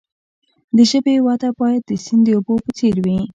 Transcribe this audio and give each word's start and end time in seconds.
د 0.75 0.77
ژبې 0.91 1.15
وده 1.25 1.49
باید 1.59 1.81
د 1.89 1.91
سیند 2.05 2.23
د 2.25 2.29
اوبو 2.35 2.53
په 2.63 2.71
څیر 2.77 2.95
وي. 3.05 3.17